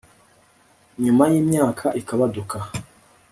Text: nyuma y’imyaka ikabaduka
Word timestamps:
nyuma 1.03 1.23
y’imyaka 1.31 1.85
ikabaduka 1.99 2.57